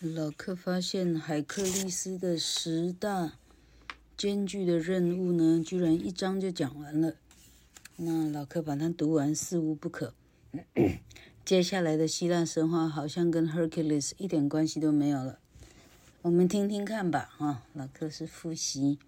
[0.00, 3.38] 老克发现海克力斯的十大
[4.16, 7.14] 艰巨的任务呢，居然一章就讲完了。
[7.96, 10.12] 那老克把它读完，似无不可。
[11.44, 15.38] 接下来的希腊神话好像跟 Hercules 一点关系都没有了。
[16.22, 17.34] 我们听听看吧。
[17.38, 18.98] 啊，老克是复习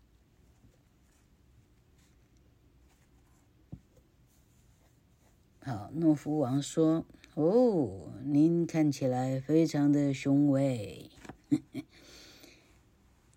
[5.60, 7.04] 好，诺夫王说
[7.36, 11.10] ：“哦，您看起来非常的雄伟，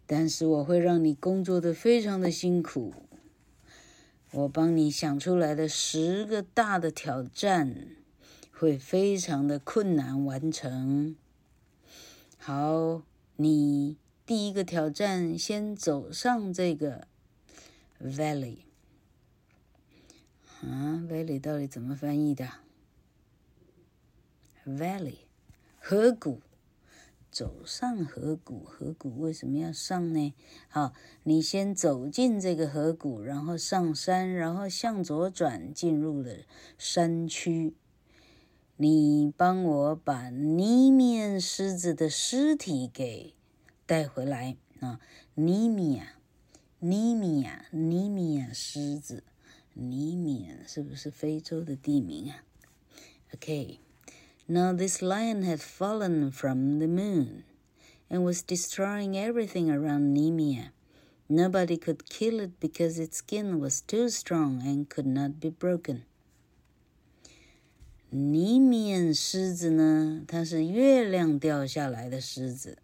[0.05, 2.93] 但是我会让你工作的非常的辛苦。
[4.31, 7.97] 我帮你想出来的十个大的挑战。”
[8.61, 11.15] 会非常的困难完成。
[12.37, 13.01] 好，
[13.37, 17.07] 你第一个挑战，先走上这个
[17.99, 18.57] valley。
[20.61, 22.47] 啊，valley 到底怎么翻译的
[24.63, 25.15] ？valley，
[25.79, 26.41] 河谷，
[27.31, 30.35] 走上河谷，河谷为什么要上呢？
[30.67, 30.93] 好，
[31.23, 36.35] 你先走进这个河谷，然后上山，然后向左转，进入了
[36.77, 37.73] 山区。
[38.80, 43.34] 你帮我把尼米安狮子的尸体给
[43.86, 45.00] 带回来啊！
[45.34, 46.14] 尼米亚，
[46.80, 49.24] 尼米亚，尼米亚狮子，
[49.72, 52.44] 尼米亚是不是非洲的地名啊？
[53.32, 53.78] Okay,
[54.46, 57.44] now this lion had fallen from the moon
[58.08, 60.70] and was destroying everything around Nemea.
[61.28, 66.04] Nobody could kill it because its skin was too strong and could not be broken.
[68.13, 70.23] 尼米狮子呢？
[70.27, 72.77] 它是月亮掉下来的狮子，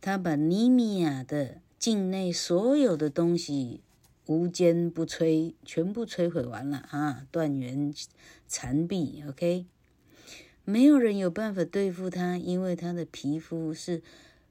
[0.00, 3.82] 它把尼米亚的境内所有的东西
[4.24, 7.26] 无坚不摧，全部摧毁完了啊！
[7.30, 7.92] 断垣
[8.48, 9.66] 残壁，OK，
[10.64, 14.02] 没有人有办法对付它，因为它的皮肤是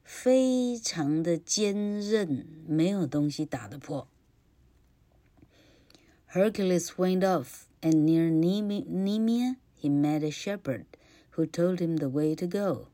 [0.04, 4.06] 非常的坚韧，没有东西打得破。
[6.30, 7.62] Hercules went off.
[7.82, 10.86] And near Nemea, he met a shepherd
[11.30, 12.88] who told him the way to go.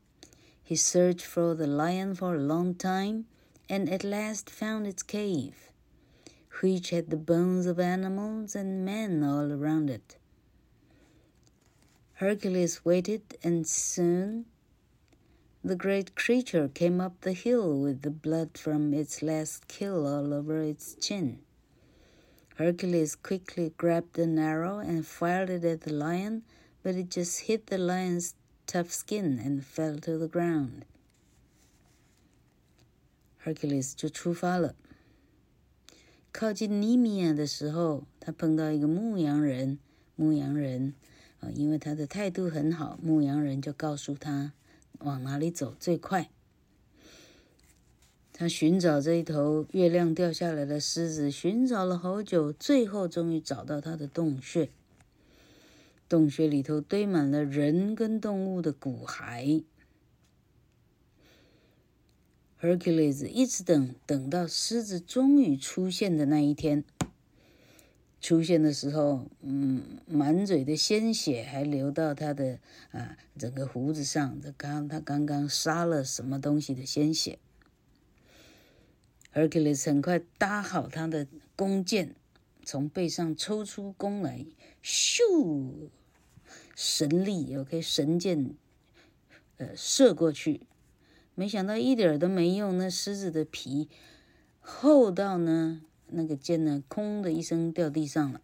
[0.63, 3.27] He searched for the lion for a long time
[3.69, 5.71] and at last found its cave,
[6.61, 10.17] which had the bones of animals and men all around it.
[12.13, 14.45] Hercules waited, and soon
[15.63, 20.33] the great creature came up the hill with the blood from its last kill all
[20.33, 21.39] over its chin.
[22.58, 26.42] Hercules quickly grabbed an arrow and fired it at the lion,
[26.82, 28.34] but it just hit the lion's
[28.66, 30.84] tough skin and fell to the ground.
[33.44, 34.74] Hercules 就出发了。
[36.32, 39.78] 靠近尼米亚的时候，他碰到一个牧羊人。
[40.16, 40.94] 牧羊人
[41.40, 44.52] 啊，因为他的态度很好，牧羊人就告诉他
[45.00, 46.30] 往哪里走最快。
[48.39, 54.69] 他寻找这一头月亮掉下来的狮子，寻找了好久，最后终于找到他的洞穴。
[56.07, 59.65] 洞穴里头堆满了人跟动物的骨骸。
[62.61, 66.85] Hercules 一直等，等到狮子终于出现的那一天。
[68.21, 72.59] 出现的时候，嗯，满嘴的鲜血还流到他的
[72.91, 74.39] 啊整个胡子上。
[74.39, 77.37] 这刚他刚刚杀了什么东西的鲜血。
[79.33, 82.15] Hercules 很快搭好他的弓箭，
[82.63, 84.45] 从背上抽出弓来，
[84.83, 85.89] 咻，
[86.75, 88.55] 神力，OK，神箭，
[89.57, 90.61] 呃，射过去。
[91.35, 93.87] 没想到一点都没用，那狮子的皮
[94.59, 98.41] 厚到呢，那个箭呢，空的一声掉地上了。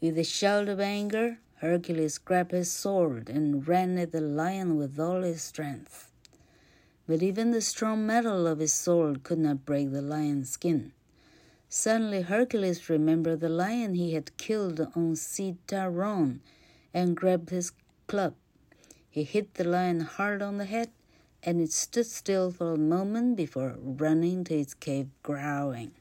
[0.00, 4.98] With a shout of anger, Hercules grabbed his sword and ran at the lion with
[4.98, 6.11] all his strength.
[7.07, 10.91] But even the strong metal of his sword could not break the lion's skin.
[11.69, 16.39] Suddenly, Hercules remembered the lion he had killed on Citaron
[16.93, 17.71] and grabbed his
[18.07, 18.35] club.
[19.09, 20.89] He hit the lion hard on the head
[21.43, 25.91] and it stood still for a moment before running to its cave, growling.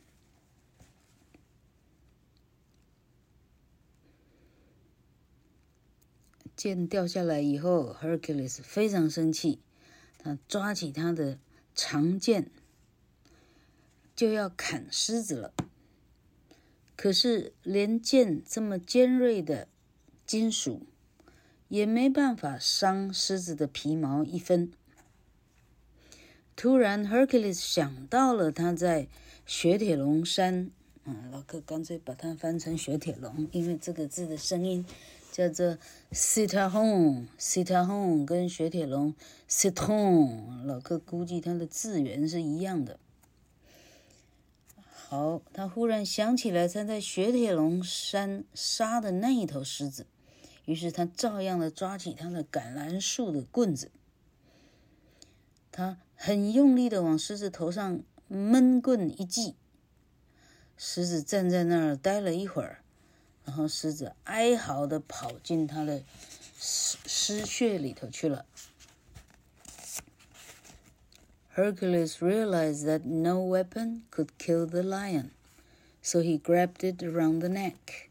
[6.56, 9.58] 箭掉下来以后，Hercules 非常生气，
[10.23, 11.39] 他抓起他的
[11.73, 12.51] 长剑
[14.15, 15.53] 就要砍狮子了。
[16.95, 19.67] 可是，连剑这么尖锐的
[20.25, 20.85] 金属
[21.67, 24.71] 也没办法伤狮子的皮毛一分。
[26.55, 29.07] 突然，Hercules 想到了他在
[29.47, 30.69] 雪铁龙山，
[31.05, 34.85] 嗯，老克干脆把它翻成雪铁龙，因为这个字的声音
[35.31, 35.77] 叫做
[36.11, 39.15] Citahome，Citahome 跟雪铁龙
[39.49, 42.99] Citron，老哥估计它的字源是一样的。
[44.83, 50.05] 好，他忽然想起来他在雪铁龙山杀的那一头狮子，
[50.65, 53.89] 于是他照样的抓起他的橄榄树的棍子，
[55.71, 55.97] 他。
[56.23, 59.55] 很用力的往狮子头上闷棍一记，
[60.77, 62.80] 狮子站在那儿待了一会儿，
[63.44, 66.02] 然后狮子哀嚎的跑进他的
[66.58, 68.44] 尸尸穴里头去了。
[71.54, 75.30] Hercules realized that no weapon could kill the lion,
[76.02, 78.10] so he grabbed it around the neck.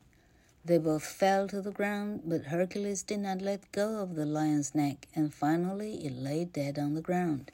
[0.66, 4.74] They both fell to the ground, but Hercules did not let go of the lion's
[4.74, 7.52] neck, and finally it lay dead on the ground.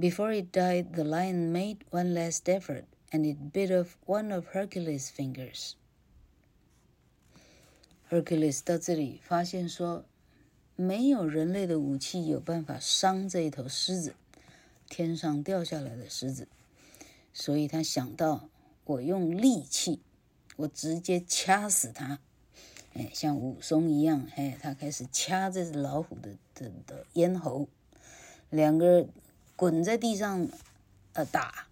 [0.00, 4.46] Before it died, the lion made one last effort, and it bit off one of
[4.46, 5.76] Hercules' fingers.
[8.13, 10.05] Hercules 到这里发现说，
[10.75, 14.13] 没有人类的武器有办法伤这一头狮子，
[14.87, 16.47] 天上掉下来的狮子，
[17.33, 18.49] 所以他想到，
[18.83, 19.99] 我用利器，
[20.57, 22.19] 我直接掐死它，
[22.93, 27.67] 哎，像武松一样，哎，他开始掐这只老虎的的的咽喉，
[28.51, 29.09] 两个人。
[29.55, 30.49] 滚在地上，
[31.13, 31.67] 呃，打。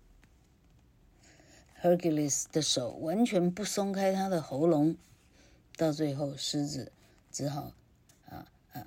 [1.81, 4.95] Hercules 的手完全不松开他的喉咙，
[5.81, 6.93] 到最后狮子
[7.31, 7.72] 只好
[8.28, 8.87] 啊啊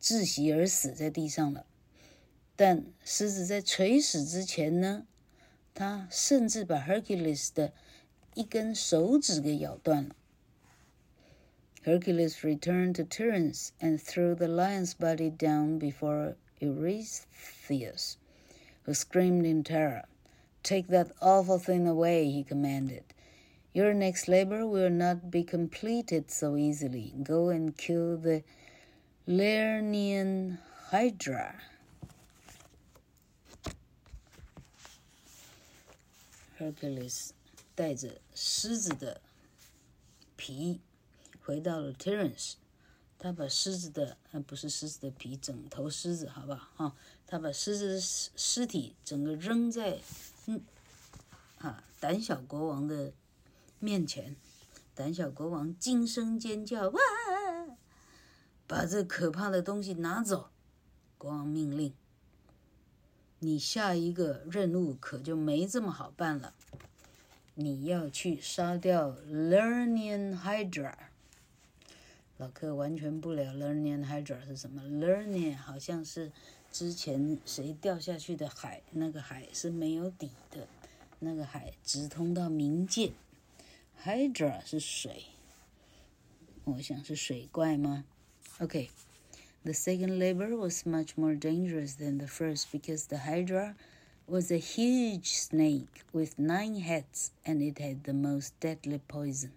[0.00, 1.64] 窒息而死在地上了。
[2.56, 5.06] 但狮子在垂死之前呢，
[5.74, 7.72] 他甚至把 Hercules 的
[8.34, 10.16] 一根手指给咬断了。
[11.84, 18.16] Hercules returned to Tiryns and threw the lion's body down before Eurystheus,
[18.84, 20.04] who screamed in terror.
[20.64, 23.04] Take that awful thing away, he commanded.
[23.72, 27.12] Your next labor will not be completed so easily.
[27.22, 28.42] Go and kill the
[29.26, 30.58] Lernaean
[30.90, 31.54] Hydra.
[36.58, 37.30] Hercules
[37.76, 39.20] 带着狮子的
[40.36, 40.80] 皮
[41.44, 42.54] 回到了 Tiryns。
[43.20, 46.68] 他把狮子的，呃，不是狮子的皮，整头狮子，好不好？
[46.76, 49.98] 哈，他把狮子的尸体整个扔在，
[50.46, 50.62] 嗯，
[51.58, 53.12] 啊，胆小国王的
[53.83, 54.37] 面前，
[54.95, 56.99] 胆小国王惊声尖叫，哇！
[58.65, 60.49] 把这可怕的东西拿走。
[61.17, 61.93] 国王命令，
[63.39, 66.53] 你下一个任务可就没这么好办了，
[67.55, 70.93] 你要去杀掉 Lernaean Hydra。
[72.37, 76.31] 老克完全不了 Lernaean Hydra 是什么？Lernaean 好像是
[76.71, 80.67] 之前谁掉下去的海，那个海是没有底的，
[81.19, 83.11] 那个海直通到冥界。
[84.04, 85.26] Hydra 是水，
[86.64, 88.04] 我想是水怪吗？
[88.58, 89.74] OK，the、okay.
[89.74, 93.74] second labor was much more dangerous than the first because the Hydra
[94.26, 99.50] was a huge snake with nine heads and it had the most deadly poison.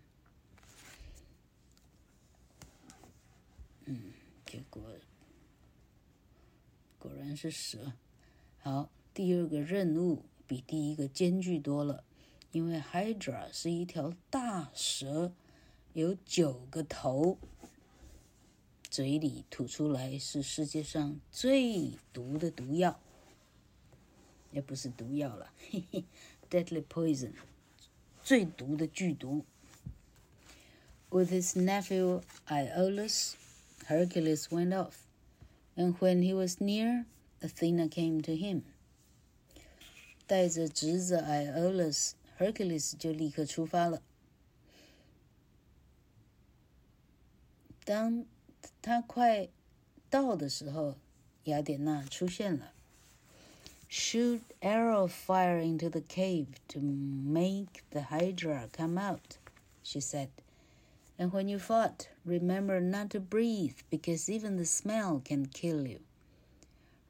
[3.85, 4.13] 嗯，
[4.45, 4.81] 结果
[6.97, 7.93] 果然是蛇。
[8.59, 12.03] 好， 第二个任务比第一个艰巨多了，
[12.55, 15.31] 因为 Hydra 是一条大蛇，
[15.93, 17.37] 有九个头，
[18.89, 22.99] 嘴里吐出来是世界上最毒的毒药，
[24.51, 26.03] 也不是毒药了，嘿嘿，
[26.49, 27.31] deadly poison，
[28.21, 29.45] 最毒的剧毒。
[31.09, 33.35] With his nephew Iolaus,
[33.85, 35.05] Hercules went off.
[35.75, 37.05] And when he was near,
[37.41, 38.63] Athena came to him.
[40.27, 41.17] 带着侄子
[42.39, 44.01] Iolaus，Hercules 就立刻出发了。
[47.83, 48.25] 当
[48.81, 49.49] 他快
[50.09, 50.95] 到的时候，
[51.45, 52.73] 雅典娜出现了。
[53.89, 59.37] Shoot arrow fire into the cave to make the Hydra come out,
[59.83, 60.29] she said.
[61.17, 65.99] And when you fought, remember not to breathe, because even the smell can kill you.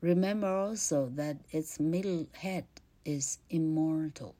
[0.01, 2.65] Remember also that its middle head
[3.05, 4.33] is immortal.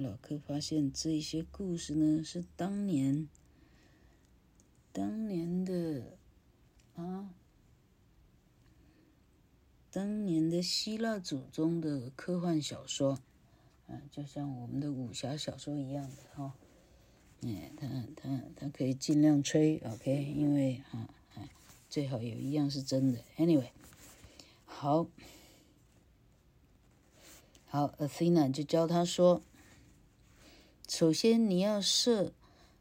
[0.00, 3.28] 老柯发现这一些故事呢，是当年，
[4.92, 6.16] 当年的
[6.96, 7.34] 啊，
[9.90, 13.18] 当年的希腊祖宗的科幻小说，
[13.86, 16.44] 啊，就像我们的武侠小说一样的哈。
[16.44, 16.52] 哦
[17.42, 21.08] 哎，他他他可以尽量吹，OK，因为啊，
[21.88, 23.24] 最好有一样是真的。
[23.38, 23.70] Anyway，
[24.66, 25.06] 好，
[27.64, 29.40] 好，Athena 就教他说，
[30.90, 32.32] 首先你要射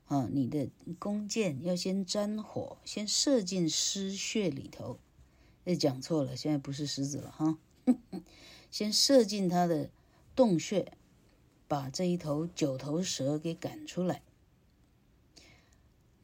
[0.08, 4.98] 啊，你的弓箭要先沾火，先射进狮穴里头。
[5.66, 7.60] 哎，讲错了，现在不是狮子了哈，
[8.72, 9.92] 先射进它的
[10.36, 10.92] 洞穴，
[11.68, 14.24] 把这一头九头蛇给赶出来。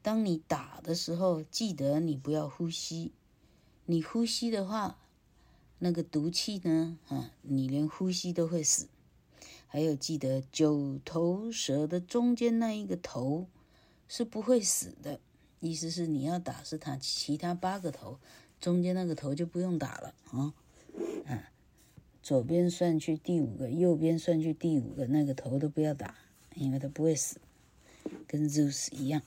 [0.01, 3.11] 当你打的时候，记得你不要呼吸。
[3.85, 4.97] 你呼吸的话，
[5.77, 8.87] 那个毒气呢，啊，你连呼吸都会死。
[9.75, 13.49] 还有，记得九头蛇的中间那一个头
[14.07, 15.19] 是不会死的，
[15.59, 18.17] 意思是你要打是它其他八个头，
[18.61, 20.53] 中间那个头就不用打了啊。
[21.25, 21.51] 啊，
[22.23, 26.15] 左边算去第五个，右边算去第五个，那个头都不要打，
[26.53, 27.41] 因为它不会死，
[28.25, 29.23] 跟 Zeus 一样。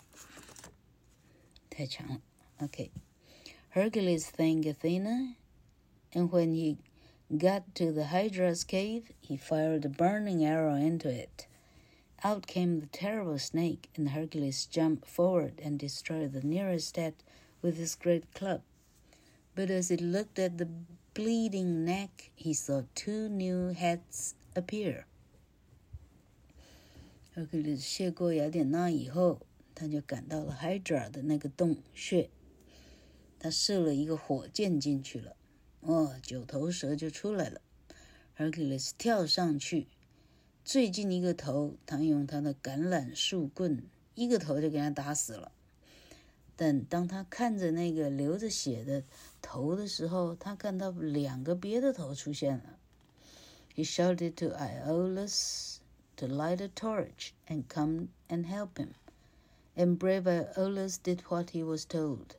[1.69, 2.23] 太强了
[2.61, 2.90] ，OK。
[3.75, 5.35] Hercules thanked Athena,
[6.14, 6.78] and when he
[7.38, 11.48] got to the Hydra's cave, he fired a burning arrow into it.
[12.24, 17.15] Out came the terrible snake, and Hercules jumped forward and destroyed the nearest head
[17.62, 18.62] with his great club.
[19.55, 20.70] But as he looked at the
[21.13, 25.05] bleeding neck, he saw two new heads appear.
[27.36, 29.39] Hercules 谢过雅典娜以后。
[29.75, 32.29] 他就赶到了 Hydra 的那个洞穴，
[33.39, 35.36] 他射了一个火箭进去了，
[35.80, 37.61] 哦，九头蛇就出来了。
[38.37, 39.87] Hercules 跳上去，
[40.64, 43.82] 最近一个头，他用他的橄榄树棍
[44.14, 45.52] 一个头就给他打死了。
[46.56, 49.04] 但当他看着那个流着血的
[49.40, 52.78] 头的时候，他看到两个别的头出现了。
[53.76, 55.76] He shouted to Iolaus
[56.16, 58.88] to light a torch and come and help him.
[59.76, 62.35] And brave Iolaus did what he was told.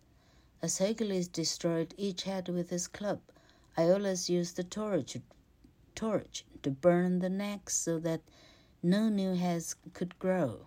[0.62, 3.22] As Hercules destroyed each head with his club,
[3.78, 5.18] Iolaus used the torch,
[5.96, 8.22] torch to burn the necks so that
[8.84, 10.66] no new heads could grow.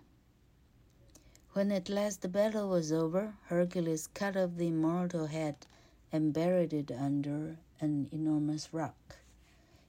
[1.51, 5.67] When at last the battle was over, Hercules cut off the immortal head
[6.11, 9.17] and buried it under an enormous rock.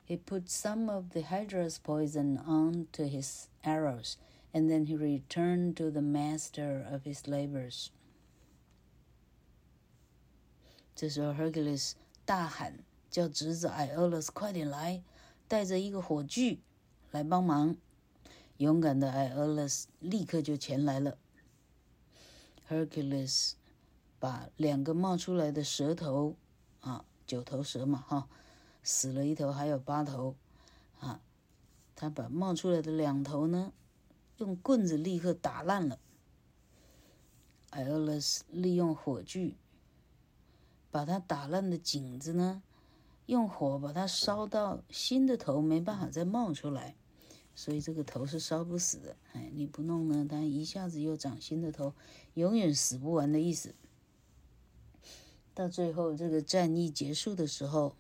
[0.05, 4.19] He put some of the Hydra's poison on to his arrows
[4.55, 7.91] And then he returned to the master of his labors.
[10.95, 11.93] 这时候，Hercules
[12.25, 12.79] 大喊，
[13.11, 15.03] 叫侄子 Iolus 快点来，
[15.49, 16.61] 带着一个火炬
[17.11, 17.77] 来帮忙。
[18.59, 21.19] 勇敢的 Iolus 立刻就前来了。
[22.69, 23.55] Hercules
[24.21, 26.37] 把两个冒出来的蛇头，
[26.81, 28.29] 啊，九头蛇嘛，哈，
[28.85, 30.37] 死了一头，还有八头，
[31.01, 31.21] 啊，
[31.97, 33.73] 他把冒出来的两头呢，
[34.39, 35.99] 用棍子立刻打烂了。
[37.73, 39.57] Iolus 利用火炬
[40.95, 42.63] 把它打烂的颈子呢，
[43.27, 46.95] 用火把它烧到新的头没办法再冒出来，
[47.57, 49.17] 所以这个头是烧不死的。
[49.33, 51.95] 哎，你不弄呢，它一下子又长新的头，
[52.35, 53.75] 永远死不完的意思。
[55.53, 57.97] 到最后这个战役结束的时候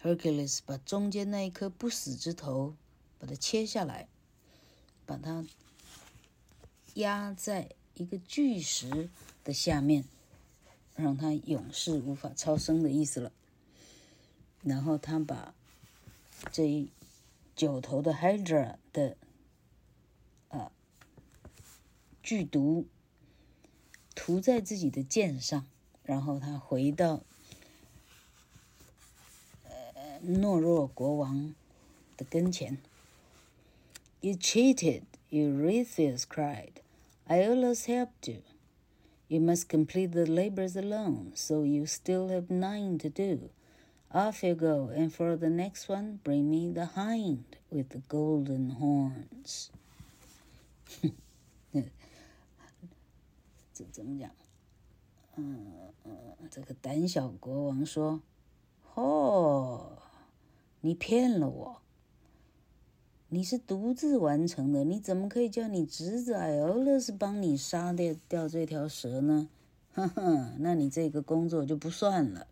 [0.00, 2.76] ，Hercules 把中间那一颗不死之头
[3.18, 4.06] 把它切下来。
[5.04, 5.44] 把它
[6.94, 9.10] 压在一个巨石
[9.42, 10.04] 的下面，
[11.00, 13.32] 让他永世无法超生的意思了。
[14.62, 15.54] 然后他把
[16.52, 16.90] 这一
[17.56, 19.16] 九头的 Hydra 的
[20.48, 20.70] 啊
[22.22, 22.86] 剧毒
[24.14, 25.66] 涂在自己的剑上，
[26.04, 27.22] 然后他回到
[29.64, 31.54] 呃懦弱国王
[32.16, 32.78] 的跟前。
[34.20, 36.82] You cheated, Eurystheus cried.
[37.26, 38.42] Iolaus helped you.
[39.29, 43.49] You must complete the labors alone, so you still have nine to do.
[44.11, 48.71] Off you go, and for the next one, bring me the hind with the golden
[48.79, 49.71] horns.
[53.73, 54.31] 这怎么讲？
[55.35, 56.15] 嗯嗯，
[56.49, 59.97] 这个胆小国王说：“哦，
[60.79, 61.81] 你骗了我！
[63.32, 69.48] 你是独自完成的，你怎么可以叫你侄子艾欧勒斯帮你杀掉掉这条蛇呢？
[69.92, 72.48] 哈哈，那你这个工作就不算了。”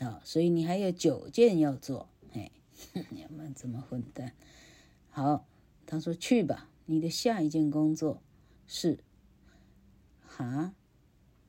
[0.00, 2.50] 啊，所以你还有九件要做，嘿，
[3.10, 4.32] 你们这么混蛋！
[5.10, 5.44] 好，
[5.84, 8.22] 他说去吧，你的下一件工作
[8.66, 9.00] 是，
[10.26, 10.72] 哈，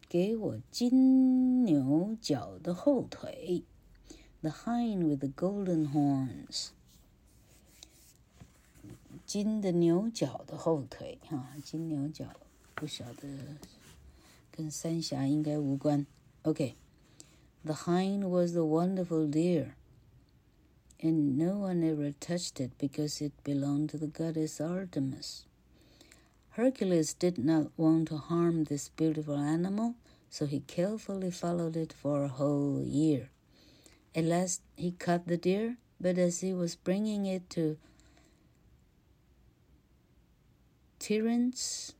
[0.10, 3.64] 给我金牛角的后腿
[4.42, 6.70] ，the hind with the golden horns，
[9.29, 12.27] 金的牛角的后腿，哈，金牛角
[12.75, 13.29] 不晓得
[14.51, 16.07] 跟三峡应该无关，
[16.43, 19.75] OK。The hind was a wonderful deer,
[21.01, 25.45] and no one ever touched it because it belonged to the goddess Artemis.
[26.51, 29.95] Hercules did not want to harm this beautiful animal,
[30.29, 33.31] so he carefully followed it for a whole year.
[34.15, 37.79] At last, he caught the deer, but as he was bringing it to
[40.99, 41.93] Tiryns,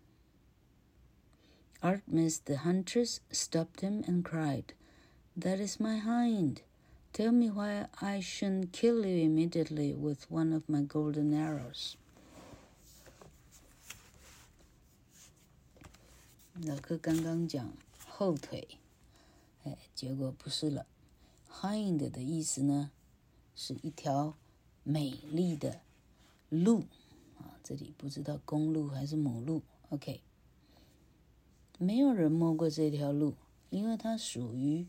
[1.83, 4.73] Artemis the huntress stopped him and cried,
[5.37, 6.63] That is my hind.
[7.13, 11.97] Tell me why I shouldn't kill you immediately with one of my golden arrows.
[16.63, 17.73] 老哥刚刚讲
[18.07, 18.79] 后腿，
[19.65, 20.87] 哎，结果不是了。
[21.51, 22.91] Hind 的意思呢，
[23.57, 24.37] 是一条
[24.85, 25.81] 美丽的
[26.49, 26.98] 鹿啊，
[27.78, 29.62] 这里不知道公鹿还是母鹿。
[29.90, 30.22] OK，
[31.78, 33.36] 没有人摸过这条路，
[33.70, 34.88] 因为它属于。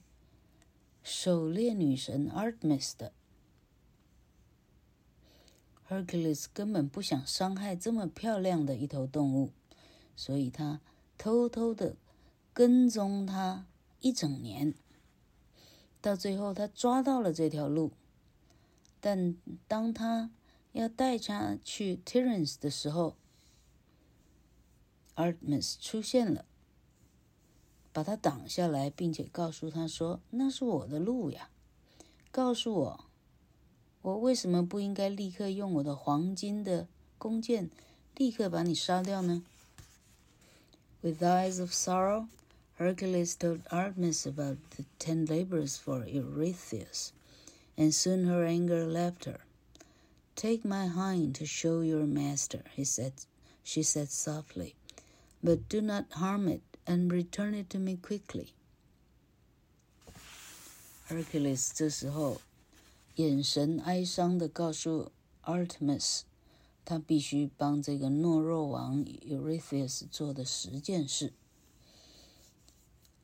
[1.02, 3.14] 狩猎女神 Artemis 的
[5.88, 9.50] Hercules 根本不想伤害这么漂亮的一头动物，
[10.14, 10.82] 所以他
[11.16, 11.96] 偷偷的
[12.52, 13.66] 跟踪它
[14.00, 14.74] 一整年。
[16.02, 17.92] 到最后，他抓到了这条路，
[19.00, 19.34] 但
[19.66, 20.30] 当他
[20.73, 23.15] 要带它去 Tiryns 的时候，
[25.15, 26.45] Artemis 出现了。
[27.93, 31.49] 把他挡下来，并且告诉他说：“那是我的鹿呀，
[32.29, 33.05] 告诉我，
[34.01, 37.69] 我为什么不应该立刻用我的黄金的弓箭，
[38.17, 39.45] 立刻把你杀掉呢？”
[41.01, 42.27] With eyes of sorrow,
[42.77, 47.11] Hercules told Artemis about the ten labors for Eurystheus,
[47.77, 49.39] and soon her anger left her.
[50.39, 53.13] Take my hind to show your master, he said.
[53.63, 54.75] She said softly,
[55.41, 56.61] but do not harm it.
[56.87, 58.53] And return it to me quickly.
[61.07, 62.39] Hercules 这时候
[63.15, 65.11] 眼神哀伤地告诉
[65.43, 66.21] Artemis，
[66.85, 71.33] 他必须帮这个懦弱王 Eurystheus 做的十件事。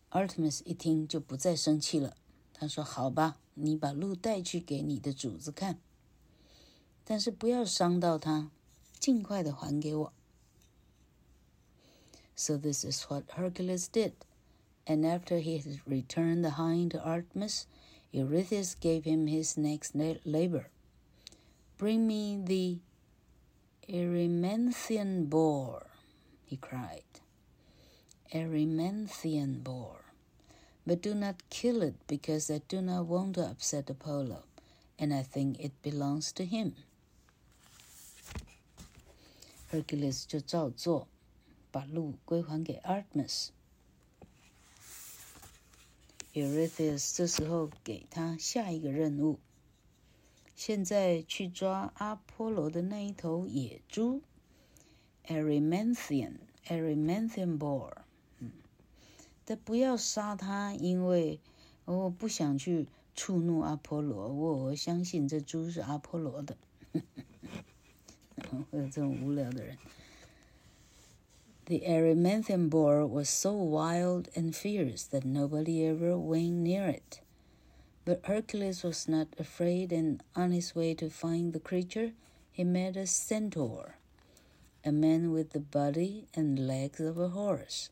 [0.09, 2.17] Artemis 一听就不再生气了，
[2.51, 5.79] 他说：“好吧，你把鹿带去给你的主子看，
[7.05, 8.51] 但是不要伤到他，
[8.99, 10.13] 尽快的还给我。”
[12.35, 14.13] So this is what Hercules did.
[14.85, 17.65] And after he had returned the hind to Artemis,
[18.11, 19.93] Eurystheus gave him his next
[20.25, 20.65] labor.
[21.77, 22.79] Bring me the
[23.87, 25.87] Erymanthian boar,
[26.45, 27.03] he cried.
[28.33, 30.05] Erymanthian boar.
[30.85, 34.43] But do not kill it, because I do not want to upset Apollo,
[34.97, 36.75] and I think it belongs to him.
[39.70, 41.06] Hercules 就照做。
[41.72, 43.48] 把鹿归还给 Artemis。
[46.32, 49.38] Eurystheus 这时候给他下一个任务，
[50.54, 54.22] 现在去抓阿波罗的那一头野猪
[55.26, 57.92] ，Arymanthian，Arymanthian boar。
[58.38, 58.52] 嗯，
[59.44, 61.40] 但不要杀他，因为
[61.84, 64.28] 我不想去触怒阿波罗。
[64.28, 66.56] 我我相信这猪是阿波罗的。
[68.71, 69.77] 会有这种无聊的人。
[71.65, 77.21] The Erymanthian boar was so wild and fierce that nobody ever went near it.
[78.03, 82.13] But Hercules was not afraid, and on his way to find the creature,
[82.51, 83.97] he met a centaur,
[84.83, 87.89] a man with the body and legs of a horse.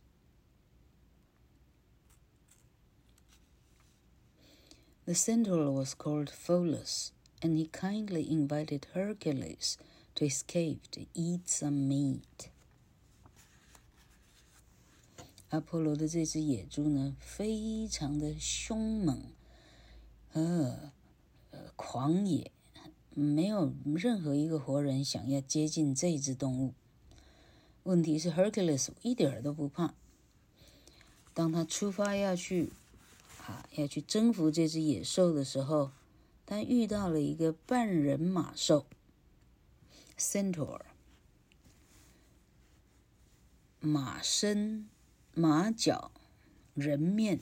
[5.06, 9.78] The centaur was called Pholus, and he kindly invited Hercules
[10.15, 12.49] to escape, to eat some meat.
[15.51, 19.23] 阿波罗的这只野猪呢，非常的凶猛，
[20.33, 20.93] 呃，
[21.51, 22.51] 呃，狂野，
[23.15, 26.75] 没有任何一个活人想要接近这只动物。
[27.85, 29.95] 问题是，Hercules 一点儿都不怕。
[31.33, 32.73] 当他出发要去。
[33.47, 35.91] 啊，要去征服这只野兽的时候，
[36.47, 38.87] 他遇到了一个半人马兽
[40.18, 40.82] ，Centaur，
[43.80, 44.88] 马身、
[45.34, 46.12] 马脚、
[46.74, 47.40] 人面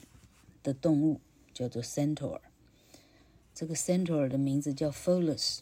[0.62, 1.20] 的动物，
[1.52, 2.40] 叫做 Centaur。
[3.54, 5.60] 这个 Centaur 的名字叫 Pholus，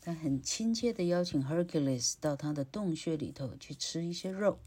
[0.00, 4.58] 他很亲切地邀请 Hercules 到他的洞穴里头去吃一些肉。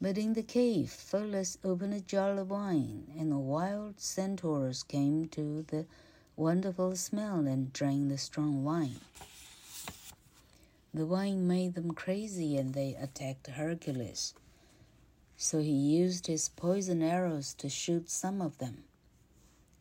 [0.00, 5.28] But in the cave, Pholus opened a jar of wine, and the wild centaurs came
[5.30, 5.86] to the
[6.36, 8.96] wonderful smell and drank the strong wine.
[10.98, 14.34] The wine made them crazy, and they attacked Hercules.
[15.36, 18.84] So he used his poison arrows to shoot some of them.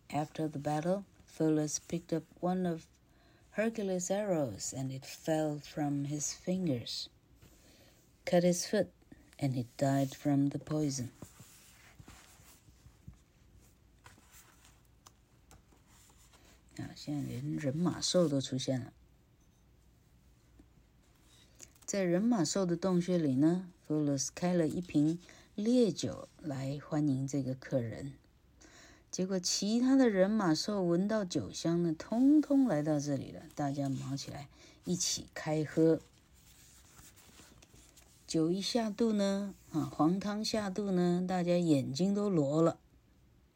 [0.10, 2.88] After the battle, Pholus picked up one of
[3.52, 7.10] Hercules' arrows, and it fell from his fingers,
[8.26, 8.90] cut his foot
[9.40, 11.12] and he died from the poison.
[16.78, 18.92] 啊，现在连人马兽都出现了。
[21.89, 25.19] 在人马兽的洞穴里呢弗罗斯开了一瓶
[25.55, 28.13] 烈酒来欢迎这个客人。
[29.11, 33.41] 结果其他的人马兽闻到酒香呢，通通来到这里了。
[33.55, 34.49] 大家忙起来，
[34.85, 35.99] 一起开喝。
[38.27, 42.79] 酒一下肚呢，啊，黄汤下肚呢，大家眼睛都罗了，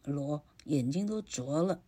[0.05, 1.83] 罗眼睛都浊了，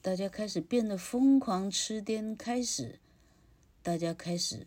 [0.00, 2.98] 大家开始变得疯狂吃癫，开始，
[3.82, 4.66] 大家开始，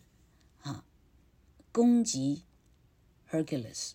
[1.78, 2.42] 攻击
[3.30, 3.92] Hercules。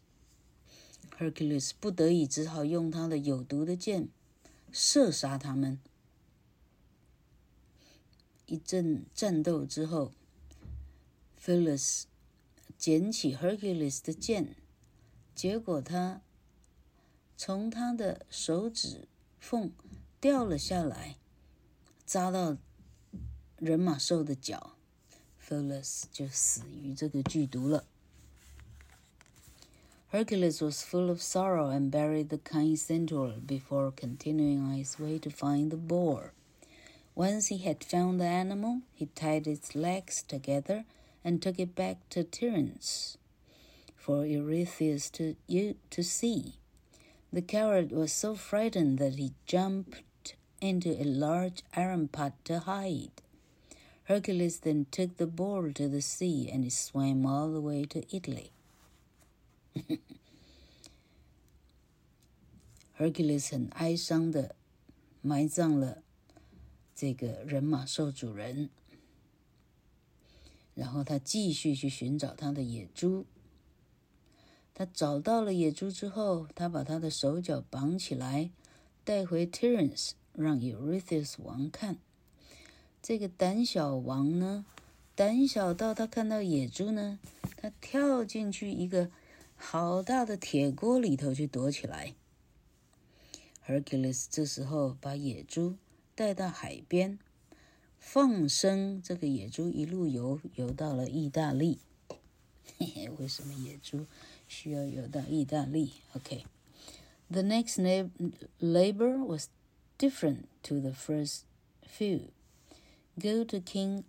[1.19, 4.07] Hercules 不得已只好用他的有毒的箭
[4.71, 5.81] 射杀他们。
[8.45, 10.13] 一阵战斗之后
[11.37, 12.03] ，Phyllis
[12.77, 14.55] 捡起 Hercules 的剑，
[15.35, 16.21] 结果他
[17.35, 19.09] 从他的手指
[19.41, 19.73] 缝
[20.21, 21.17] 掉了下来，
[22.05, 22.55] 扎到
[23.57, 24.72] 人马兽的脚
[25.42, 27.84] ，Pholus 就死于这个剧毒了。
[30.10, 35.30] Hercules was full of sorrow and buried the kind centaur before continuing on his way to
[35.30, 36.32] find the boar.
[37.14, 40.84] Once he had found the animal, he tied its legs together.
[41.24, 43.16] and took it back to Tiryns
[43.96, 45.36] for Eurystheus to,
[45.90, 46.54] to see.
[47.32, 53.10] The coward was so frightened that he jumped into a large iron pot to hide.
[54.13, 58.03] Hercules then took the boar to the sea and he swam all the way to
[58.15, 58.51] Italy.
[62.95, 64.55] Hercules 很哀伤的
[65.23, 66.03] 埋葬了
[66.93, 68.69] 这个人马兽主人。
[70.75, 73.25] 然后他继续去寻找他的野猪。
[74.75, 78.51] 他找到了野猪之后，他把他的手脚绑起来，
[79.03, 81.97] 带回 Tiryns 让 Eurystheus 王看。
[83.03, 84.65] 这个胆小王呢，
[85.13, 87.19] 胆小到他看到野猪呢，
[87.57, 89.11] 他跳进去一个
[89.57, 92.13] 好大的铁锅里头去躲起来。
[93.67, 95.75] Hercules 这时候把野猪
[96.15, 97.19] 带到海边。
[97.99, 101.79] 放生这个野猪一路游游到了意大利，
[102.77, 104.05] 嘿嘿，为什么野猪
[104.47, 107.81] 需要游到意大利？OK，the next
[108.59, 109.47] labor was
[109.97, 111.43] different to the first
[111.85, 112.23] few.
[113.18, 114.04] Go to King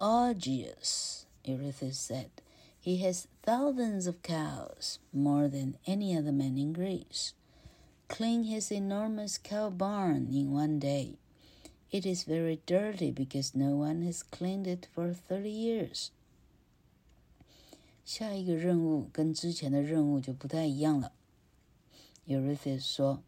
[0.00, 2.30] Augeas, Eurystheus said.
[2.80, 7.34] He has thousands of cows, more than any other man in Greece.
[8.08, 11.18] Clean his enormous cow barn in one day.
[11.90, 16.10] It is very dirty because no one has cleaned it for thirty years.
[18.04, 21.12] 下一个任务跟之前的任务就不太一样了。
[22.26, 23.22] Eurystheus 说：“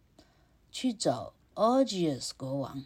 [0.72, 2.84] 去找 Augeas 国王，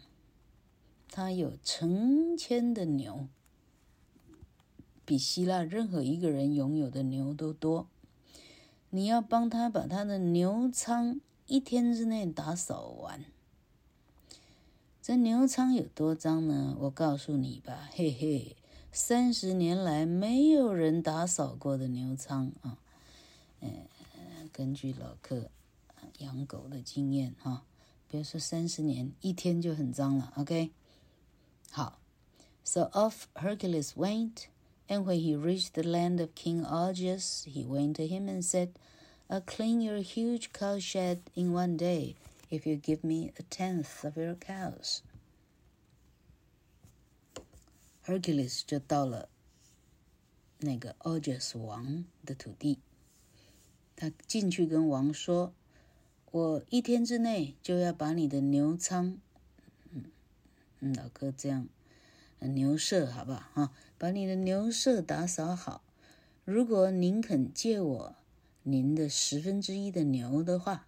[1.12, 3.28] 他有成千的牛，
[5.04, 7.86] 比希腊任何一个人拥有的牛都多。
[8.88, 13.24] 你要帮他把他的牛仓一天之内打扫完。”
[15.02, 16.76] 这牛仓有多脏呢？
[16.80, 18.56] 我告诉你吧，嘿嘿，
[18.92, 22.78] 三十年来没有人打扫过的牛仓啊！
[23.60, 23.68] 呃，
[24.52, 25.50] 根据老客
[26.18, 27.64] 养狗的经验哈，
[28.08, 30.32] 别说三十年，一天就很脏了。
[30.36, 30.70] OK，
[31.71, 31.99] 好，
[32.63, 34.47] So off Hercules went,
[34.87, 38.71] and when he reached the land of King Augeas, he went to him and said,
[39.29, 42.15] "I'll clean your huge cowshed in one day."
[42.49, 45.01] If you give me a tenth of your cows,
[48.05, 49.29] Hercules 就到了
[50.59, 52.79] 那个 Augeas 王的土地。
[53.95, 59.19] 他进去跟王说：“我一天之内就要把你的牛仓，
[60.81, 61.67] 嗯，老哥这样，
[62.39, 63.41] 牛舍好不好？
[63.53, 65.81] 哈，把你的牛舍打扫好。
[66.45, 68.15] 如果您肯借我
[68.63, 70.85] 您的十分之一的牛的话。”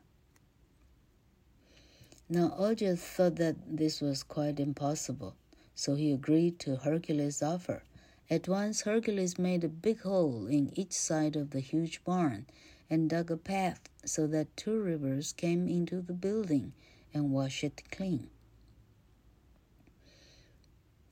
[2.32, 5.34] Now Augeas thought that this was quite impossible,
[5.74, 7.82] so he agreed to Hercules' offer.
[8.30, 12.46] At once Hercules made a big hole in each side of the huge barn
[12.88, 16.74] and dug a path so that two rivers came into the building
[17.12, 18.30] and washed it clean.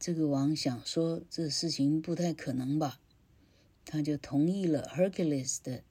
[0.02, 2.98] 这个王想说这事情不太可能吧，
[3.84, 5.84] 他就同意了 Hercules 的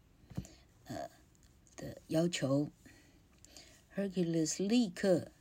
[0.83, 1.09] 呃
[1.77, 2.69] 的要求。
[3.95, 5.31] Hercules 立刻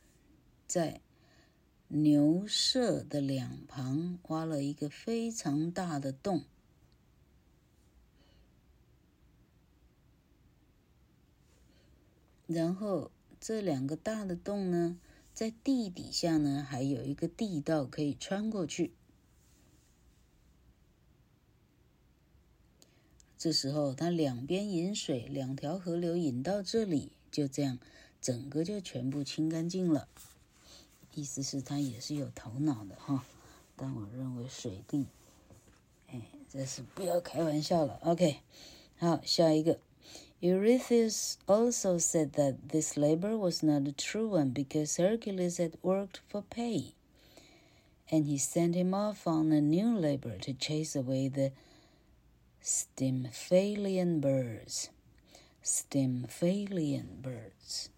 [0.67, 1.01] 在
[1.89, 6.45] 牛舍的两旁挖了一个非常大的洞，
[12.47, 14.97] 然后这两个大的洞呢，
[15.33, 18.93] 在地底下呢，还有一个地道可以穿过去。
[23.37, 27.79] 这时候，他两边引水，两条河流引到这里，就这样。
[28.21, 30.07] 整个就全部清干净了，
[31.15, 33.25] 意思是他也是有头脑的哈。
[33.75, 35.07] 但我认为水地，
[36.07, 37.99] 哎，这是不要开玩笑了。
[38.03, 38.41] OK，
[38.97, 39.79] 好，下一个。
[40.43, 46.41] Eurystheus also said that this labor was not a true one because Hercules had worked for
[46.41, 46.95] pay,
[48.09, 51.51] and he sent him off on a new labor to chase away the
[52.59, 54.89] Stymphalian birds.
[55.63, 57.89] Stymphalian birds.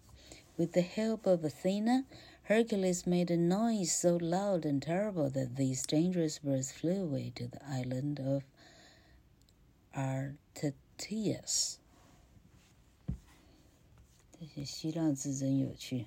[0.58, 2.04] With the help of Athena,
[2.42, 7.46] Hercules made a noise so loud and terrible that these dangerous birds flew away to
[7.46, 8.44] the island of
[9.96, 11.78] Artetius。
[14.44, 16.04] 这些希腊字真有趣，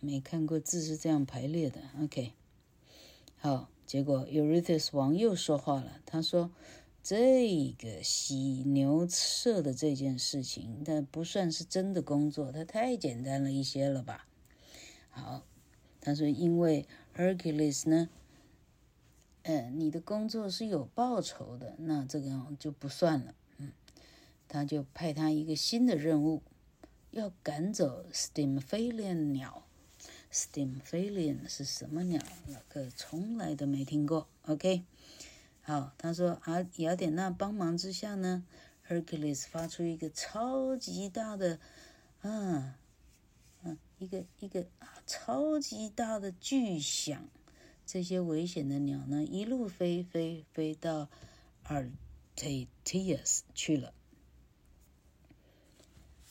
[0.00, 1.80] 没看过字是这样排列的。
[2.02, 2.32] OK，
[3.36, 6.50] 好，结果 Eurythus 王又说话了，他说。
[7.02, 14.28] 这个洗牛舍的这件事情，但不算是真的工作，它太简单了一些了吧？
[15.08, 15.46] 好，
[15.98, 18.10] 他说因为 Hercules 呢，
[19.44, 23.34] 呃，你的工作是有报酬的，那这个就不算了。
[23.56, 23.72] 嗯，
[24.46, 26.42] 他就派他一个新的任务，
[27.10, 29.64] 要赶走 Stymphalian 鸟。
[30.32, 32.22] Stymphalian 是什么鸟？
[32.46, 34.28] 老哥从来都没听过。
[34.46, 34.84] OK。
[35.62, 38.44] 好，他说啊，雅典娜帮忙之下呢
[38.88, 41.58] ，Hercules 发出一个超级大的，
[42.22, 42.78] 啊，
[43.62, 47.28] 嗯、啊，一个一个啊超级大的巨响，
[47.84, 51.08] 这些危险的鸟呢，一路飞飞飞到
[51.66, 53.92] Artetius 去了。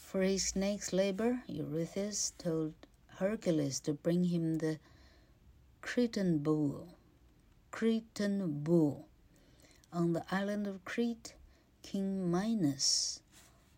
[0.09, 2.73] For his next labor, Eurystheus told
[3.19, 4.79] Hercules to bring him the
[5.81, 6.87] Cretan bull.
[7.69, 9.05] Cretan bull.
[9.93, 11.35] On the island of Crete,
[11.83, 13.19] King Minos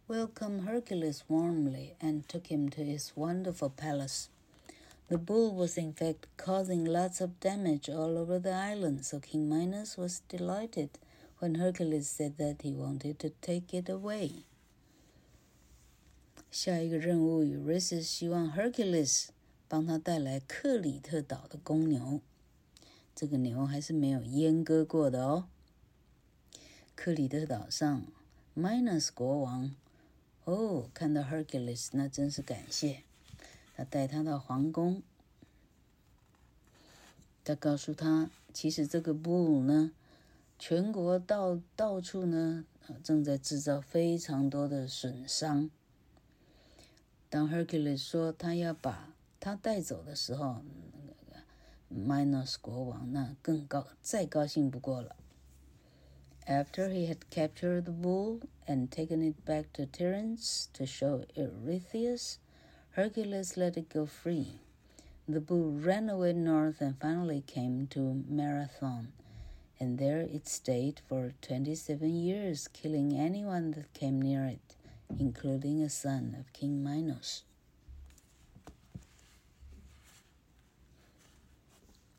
[0.07, 4.29] welcomed Hercules warmly and took him to his wonderful palace.
[5.09, 9.49] The bull was in fact causing lots of damage all over the island, so King
[9.49, 10.91] Minos was delighted
[11.39, 14.45] when Hercules said that he wanted to take it away.
[16.51, 19.29] 下一个任务，Eurystheus 希望 Hercules
[19.69, 22.19] 帮他带来克里特岛的公牛，
[23.15, 25.47] 这个牛还是没有阉割过的哦。
[26.93, 28.05] 克里特岛上
[28.53, 29.73] ，Minos 国王
[30.43, 33.03] 哦，看到 Hercules，那真是感谢。
[33.77, 35.01] 他带他到皇宫，
[37.45, 39.93] 他告诉他，其实这个 bull 呢，
[40.59, 42.65] 全国到到处呢，
[43.01, 45.69] 正在制造非常多的损伤。
[47.30, 50.62] 当 Hercules 说他要把他带走的时候，
[51.04, 51.42] 那个
[51.94, 55.16] Minos 国王那更高，再高兴不过了。
[56.46, 62.38] After he had captured the bull and taken it back to Tiryns to show Eurystheus,
[62.92, 64.60] Hercules let it go free.
[65.28, 69.08] The bull ran away north and finally came to Marathon,
[69.80, 74.76] and there it stayed for 27 years, killing anyone that came near it,
[75.19, 77.41] Including a son of King Minos.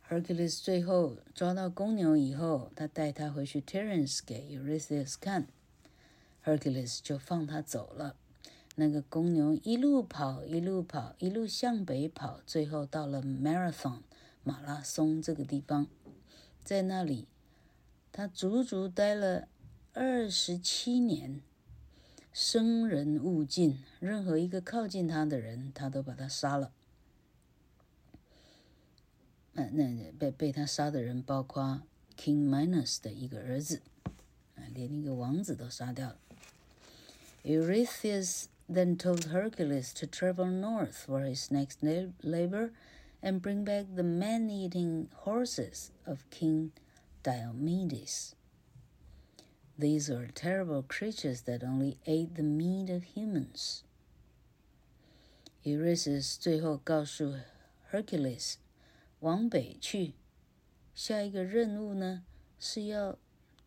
[0.08, 5.46] Hercules 最后抓到公牛以后，他带他回去 Tiryns 给 Eurystheus 看
[6.44, 8.16] ，Hercules 就放他走了。
[8.74, 14.00] 那个公牛一路跑，一路跑，一路向北跑，最后到了 Marathon
[14.44, 15.86] 马拉松这个地方，
[16.64, 17.26] 在那里，
[18.10, 19.48] 他足足待了
[19.94, 21.40] 二十七年，
[22.31, 26.71] 生人勿近，任何一个靠近他的人，他都把他杀了。
[29.53, 31.81] 那那被被他杀的人，包括
[32.15, 33.81] King Minos 的一个儿子，
[34.55, 36.17] 啊，连一个王子都杀掉了。
[37.43, 42.71] Eurystheus then told Hercules to travel north for his next labor
[43.21, 46.71] and bring back the man-eating horses of King
[47.23, 48.33] Diomedes.
[49.78, 53.80] These are terrible creatures that only ate the meat of humans.
[55.64, 57.34] Erisus 最后告诉
[57.90, 58.54] Hercules，
[59.20, 60.12] 往北去，
[60.94, 62.24] 下一个任务呢
[62.60, 63.18] 是要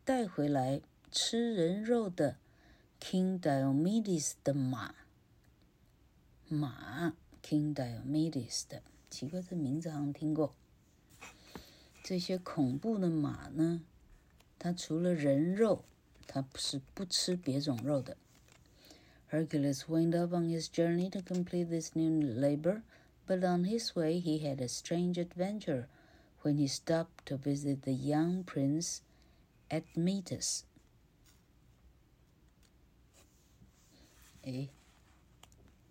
[0.04, 2.38] 带回来吃人肉的。
[2.98, 4.96] King Diomedes 的马，
[6.48, 7.14] 马
[7.44, 10.56] King Diomedes 的，奇怪，这名字好像听过。
[12.02, 13.84] 这些恐怖的马呢，
[14.58, 15.84] 它除了人肉，
[16.27, 18.17] 它不是不吃别种肉的。
[19.31, 22.83] Hercules went up on his journey to complete this new labor,
[23.27, 25.87] but on his way he had a strange adventure
[26.43, 28.99] when he stopped to visit the young prince
[29.69, 30.63] Admetus.
[34.43, 34.69] 哎，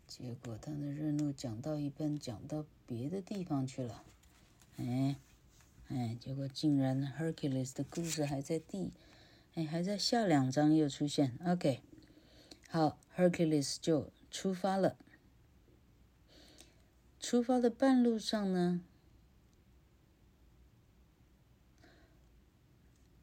[0.07, 4.03] 结果他的任务讲到一半，讲到别的地方去了。
[4.77, 5.15] 哎，
[5.87, 8.91] 哎，结果竟然 Hercules 的故事还在第，
[9.54, 11.38] 哎，还在下两章又出现。
[11.46, 11.80] OK，
[12.68, 14.96] 好，Hercules 就出发了。
[17.20, 18.80] 出发的半路上呢，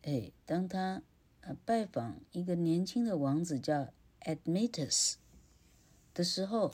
[0.04, 1.02] 哎，当他
[1.41, 5.15] 呃拜访一个年轻的王子叫 Admetus。
[6.13, 6.74] 的时候，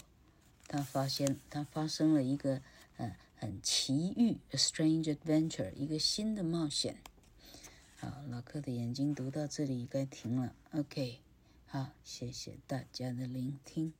[0.67, 2.61] 他发现他发生了一个
[2.97, 7.01] 嗯很奇遇，a strange adventure，一个新的冒险。
[8.29, 10.53] 老客的眼睛读到这里该停了。
[10.71, 11.19] OK，
[11.65, 13.93] 好，谢谢大家的聆听。